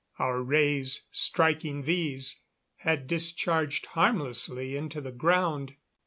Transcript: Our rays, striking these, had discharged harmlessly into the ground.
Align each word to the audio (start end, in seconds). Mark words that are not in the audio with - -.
Our 0.17 0.41
rays, 0.41 1.05
striking 1.11 1.83
these, 1.83 2.41
had 2.77 3.05
discharged 3.05 3.85
harmlessly 3.85 4.75
into 4.75 4.99
the 4.99 5.11
ground. 5.11 5.75